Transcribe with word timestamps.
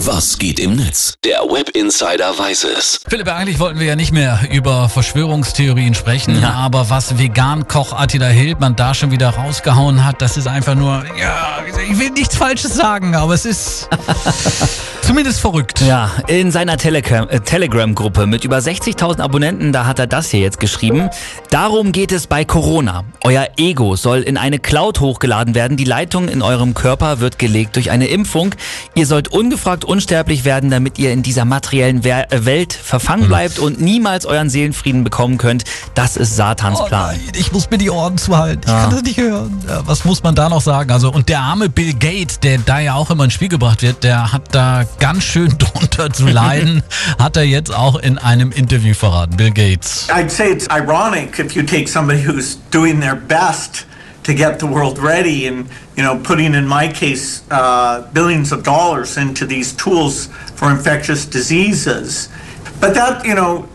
Was 0.00 0.38
geht 0.38 0.60
im 0.60 0.76
Netz? 0.76 1.14
Der 1.24 1.38
Web 1.50 1.70
Insider 1.70 2.38
weiß 2.38 2.64
es. 2.64 3.00
Philipp, 3.08 3.28
eigentlich 3.28 3.58
wollten 3.58 3.80
wir 3.80 3.86
ja 3.86 3.96
nicht 3.96 4.12
mehr 4.12 4.40
über 4.52 4.88
Verschwörungstheorien 4.88 5.94
sprechen, 5.94 6.40
Ja. 6.40 6.50
aber 6.52 6.90
was 6.90 7.18
Vegan-Koch 7.18 7.92
Attila 7.92 8.26
Hildmann 8.26 8.76
da 8.76 8.92
schon 8.94 9.10
wieder 9.10 9.30
rausgehauen 9.30 10.04
hat, 10.04 10.20
das 10.20 10.36
ist 10.36 10.46
einfach 10.48 10.74
nur, 10.74 11.02
ja, 11.18 11.60
ich 11.90 11.98
will 11.98 12.10
nichts 12.10 12.36
Falsches 12.36 12.74
sagen, 12.74 13.14
aber 13.16 13.32
es 13.34 13.46
ist 13.46 13.88
zumindest 15.02 15.40
verrückt. 15.40 15.80
Ja, 15.80 16.10
in 16.26 16.50
seiner 16.52 16.76
Telegram- 16.76 17.28
äh, 17.30 17.40
Telegram-Gruppe 17.40 18.26
mit 18.26 18.44
über 18.44 18.58
60.000 18.58 19.20
Abonnenten, 19.20 19.72
da 19.72 19.86
hat 19.86 19.98
er 19.98 20.06
das 20.06 20.30
hier 20.30 20.40
jetzt 20.40 20.60
geschrieben. 20.60 21.08
Darum 21.50 21.92
geht 21.92 22.12
es 22.12 22.26
bei 22.26 22.44
Corona. 22.44 23.04
Euer 23.24 23.48
Ego 23.56 23.96
soll 23.96 24.18
in 24.22 24.36
eine 24.36 24.58
Cloud 24.58 25.00
hochgeladen 25.00 25.54
werden. 25.54 25.76
Die 25.76 25.84
Leitung 25.84 26.28
in 26.28 26.42
eurem 26.42 26.74
Körper 26.74 27.20
wird 27.20 27.38
gelegt 27.38 27.76
durch 27.76 27.90
eine 27.90 28.08
Impfung. 28.08 28.54
Ihr 28.94 29.06
sollt 29.06 29.28
ungefragt 29.28 29.84
unsterblich 29.86 30.44
werden, 30.44 30.70
damit 30.70 30.98
ihr 30.98 31.12
in 31.12 31.22
dieser 31.22 31.44
materiellen 31.44 32.04
Wer 32.04 32.32
äh, 32.32 32.44
Welt 32.44 32.72
verfangen 32.72 33.28
bleibt 33.28 33.58
und 33.58 33.80
niemals 33.80 34.26
euren 34.26 34.50
Seelenfrieden 34.50 35.04
bekommen 35.04 35.38
könnt. 35.38 35.64
Das 35.94 36.16
ist 36.16 36.36
Satans 36.36 36.78
Oh 36.80 36.84
Plan. 36.86 37.16
nein, 37.16 37.20
ich 37.36 37.52
muss 37.52 37.70
mir 37.70 37.78
die 37.78 37.90
Ohren 37.90 38.18
zuhalten. 38.18 38.62
Ich 38.64 38.66
kann 38.66 38.90
das 38.90 39.02
nicht 39.02 39.18
hören. 39.18 39.62
Ja, 39.68 39.86
was 39.86 40.04
muss 40.04 40.22
man 40.22 40.34
da 40.34 40.48
noch 40.48 40.60
sagen? 40.60 40.90
Also, 40.90 41.10
und 41.12 41.28
der 41.28 41.40
arme 41.40 41.68
Bill 41.68 41.94
Gates, 41.94 42.40
der 42.40 42.58
da 42.58 42.80
ja 42.80 42.94
auch 42.94 43.10
immer 43.10 43.24
ins 43.24 43.32
Spiel 43.34 43.48
gebracht 43.48 43.82
wird, 43.82 44.04
der 44.04 44.32
hat 44.32 44.54
da 44.54 44.84
ganz 44.98 45.24
schön 45.24 45.48
drunter 45.58 46.12
zu 46.12 46.26
leiden, 46.26 46.82
hat 47.18 47.36
er 47.36 47.44
jetzt 47.44 47.74
auch 47.74 47.96
in 47.96 48.18
einem 48.18 48.50
Interview 48.52 48.94
verraten. 48.94 49.36
Bill 49.36 49.50
Gates. 49.52 50.08
I'd 50.10 50.30
say 50.30 50.50
it's 50.50 50.66
ironic 50.70 51.38
if 51.38 51.52
you 51.54 51.62
take 51.62 51.88
somebody 51.88 52.22
who's 52.26 52.58
doing 52.70 53.00
their 53.00 53.14
best 53.16 53.86
to 54.26 54.34
get 54.34 54.58
the 54.58 54.66
world 54.66 54.98
ready 54.98 55.46
and, 55.46 55.68
you 55.96 56.02
know, 56.02 56.20
putting, 56.20 56.54
in 56.54 56.66
my 56.66 56.92
case, 56.92 57.48
uh, 57.48 58.10
billions 58.12 58.50
of 58.50 58.64
dollars 58.64 59.16
into 59.16 59.46
these 59.46 59.72
tools 59.72 60.26
for 60.56 60.68
infectious 60.68 61.24
diseases. 61.24 62.28
But 62.80 62.94
that, 62.94 63.24
you 63.24 63.36
know, 63.36 63.68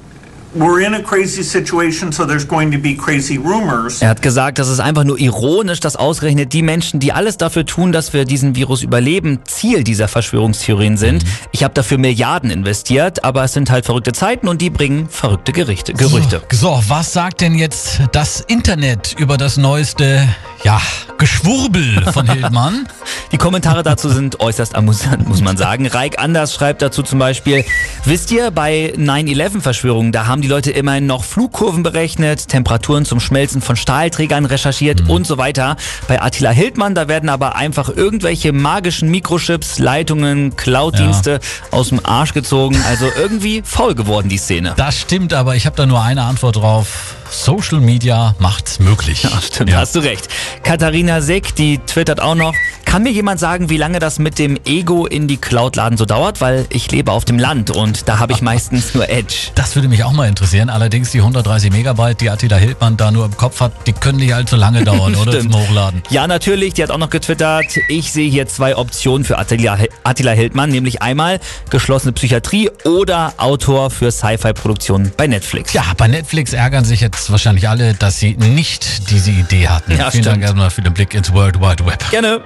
Er 4.01 4.09
hat 4.09 4.21
gesagt, 4.21 4.59
das 4.59 4.67
ist 4.67 4.79
einfach 4.79 5.03
nur 5.03 5.17
ironisch, 5.17 5.79
dass 5.79 5.95
ausgerechnet 5.95 6.51
die 6.53 6.61
Menschen, 6.61 6.99
die 6.99 7.13
alles 7.13 7.37
dafür 7.37 7.65
tun, 7.65 7.91
dass 7.91 8.11
wir 8.13 8.25
diesen 8.25 8.55
Virus 8.55 8.83
überleben, 8.83 9.39
Ziel 9.45 9.83
dieser 9.83 10.07
Verschwörungstheorien 10.07 10.97
sind. 10.97 11.23
Ich 11.51 11.63
habe 11.63 11.73
dafür 11.73 11.97
Milliarden 11.97 12.49
investiert, 12.49 13.23
aber 13.23 13.43
es 13.43 13.53
sind 13.53 13.71
halt 13.71 13.85
verrückte 13.85 14.11
Zeiten 14.11 14.47
und 14.47 14.61
die 14.61 14.69
bringen 14.69 15.07
verrückte 15.09 15.53
Gerichte, 15.53 15.93
Gerüchte. 15.93 16.41
So, 16.51 16.75
so, 16.75 16.83
was 16.89 17.13
sagt 17.13 17.41
denn 17.41 17.55
jetzt 17.55 18.01
das 18.11 18.41
Internet 18.41 19.15
über 19.17 19.37
das 19.37 19.57
neueste, 19.57 20.27
ja, 20.63 20.81
Geschwurbel 21.21 22.03
von 22.11 22.27
Hildmann? 22.27 22.87
Die 23.31 23.37
Kommentare 23.37 23.83
dazu 23.83 24.09
sind 24.09 24.39
äußerst 24.39 24.73
amüsant, 24.73 25.29
muss 25.29 25.39
man 25.39 25.55
sagen. 25.55 25.85
Reik 25.85 26.17
Anders 26.17 26.55
schreibt 26.55 26.81
dazu 26.81 27.03
zum 27.03 27.19
Beispiel, 27.19 27.63
wisst 28.05 28.31
ihr, 28.31 28.49
bei 28.49 28.95
9-11-Verschwörungen, 28.97 30.11
da 30.11 30.25
haben 30.25 30.41
die 30.41 30.47
Leute 30.47 30.71
immerhin 30.71 31.05
noch 31.05 31.23
Flugkurven 31.23 31.83
berechnet, 31.83 32.47
Temperaturen 32.47 33.05
zum 33.05 33.19
Schmelzen 33.19 33.61
von 33.61 33.75
Stahlträgern 33.75 34.45
recherchiert 34.45 35.09
und 35.09 35.27
so 35.27 35.37
weiter. 35.37 35.75
Bei 36.07 36.19
Attila 36.19 36.49
Hildmann, 36.49 36.95
da 36.95 37.07
werden 37.07 37.29
aber 37.29 37.55
einfach 37.55 37.89
irgendwelche 37.89 38.51
magischen 38.51 39.11
Mikrochips, 39.11 39.77
Leitungen, 39.77 40.55
Cloud-Dienste 40.55 41.39
aus 41.69 41.89
dem 41.89 42.03
Arsch 42.03 42.33
gezogen. 42.33 42.83
Also 42.89 43.05
irgendwie 43.15 43.61
faul 43.63 43.93
geworden, 43.93 44.27
die 44.27 44.39
Szene. 44.39 44.73
Das 44.75 44.97
stimmt, 44.97 45.35
aber 45.35 45.55
ich 45.55 45.67
habe 45.67 45.75
da 45.75 45.85
nur 45.85 46.01
eine 46.01 46.23
Antwort 46.23 46.55
drauf. 46.55 47.15
Social 47.31 47.79
Media 47.79 48.35
macht's 48.39 48.79
möglich. 48.79 49.23
Ja, 49.23 49.41
stimmt, 49.41 49.73
hast 49.73 49.95
du 49.95 49.99
recht. 49.99 50.27
Katharina 50.63 51.21
Sick, 51.21 51.55
die 51.55 51.79
twittert 51.79 52.19
auch 52.19 52.35
noch. 52.35 52.53
Kann 52.91 53.03
mir 53.03 53.11
jemand 53.13 53.39
sagen, 53.39 53.69
wie 53.69 53.77
lange 53.77 53.99
das 53.99 54.19
mit 54.19 54.37
dem 54.37 54.59
Ego 54.65 55.05
in 55.05 55.25
die 55.29 55.37
Cloud 55.37 55.77
laden 55.77 55.97
so 55.97 56.03
dauert? 56.03 56.41
Weil 56.41 56.65
ich 56.67 56.91
lebe 56.91 57.13
auf 57.13 57.23
dem 57.23 57.39
Land 57.39 57.71
und 57.71 58.09
da 58.09 58.19
habe 58.19 58.33
ich 58.33 58.41
meistens 58.41 58.93
nur 58.93 59.07
Edge. 59.07 59.47
Das 59.55 59.75
würde 59.75 59.87
mich 59.87 60.03
auch 60.03 60.11
mal 60.11 60.27
interessieren. 60.27 60.69
Allerdings 60.69 61.09
die 61.11 61.19
130 61.19 61.71
Megabyte, 61.71 62.19
die 62.19 62.29
Attila 62.29 62.57
Hildmann 62.57 62.97
da 62.97 63.09
nur 63.11 63.23
im 63.23 63.37
Kopf 63.37 63.61
hat, 63.61 63.71
die 63.87 63.93
können 63.93 64.17
nicht 64.19 64.35
allzu 64.35 64.57
lange 64.57 64.83
dauern, 64.83 65.15
oder? 65.15 65.39
Zum 65.39 65.53
Hochladen. 65.55 66.03
Ja, 66.09 66.27
natürlich, 66.27 66.73
die 66.73 66.83
hat 66.83 66.91
auch 66.91 66.97
noch 66.97 67.09
getwittert. 67.09 67.67
Ich 67.87 68.11
sehe 68.11 68.29
hier 68.29 68.49
zwei 68.49 68.75
Optionen 68.75 69.23
für 69.23 69.37
Attila, 69.37 69.77
Attila 70.03 70.31
Hildmann, 70.33 70.69
nämlich 70.69 71.01
einmal 71.01 71.39
geschlossene 71.69 72.11
Psychiatrie 72.11 72.69
oder 72.83 73.35
Autor 73.37 73.89
für 73.89 74.11
Sci-Fi-Produktionen 74.11 75.13
bei 75.15 75.27
Netflix. 75.27 75.71
Ja, 75.71 75.83
bei 75.95 76.09
Netflix 76.09 76.51
ärgern 76.51 76.83
sich 76.83 76.99
jetzt 76.99 77.31
wahrscheinlich 77.31 77.69
alle, 77.69 77.93
dass 77.93 78.19
sie 78.19 78.35
nicht 78.35 79.09
diese 79.09 79.31
Idee 79.31 79.69
hatten. 79.69 79.91
Ja, 79.93 80.11
Vielen 80.11 80.25
Dank 80.25 80.35
stimmt. 80.35 80.43
erstmal 80.43 80.69
für 80.71 80.81
den 80.81 80.93
Blick 80.93 81.13
ins 81.13 81.31
World 81.31 81.61
Wide 81.61 81.85
Web. 81.85 82.11
Gerne. 82.11 82.41